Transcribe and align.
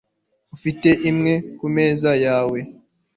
ufite 0.55 0.89
imwe 1.09 1.33
kumeza 1.57 2.11
yawe 2.25 2.59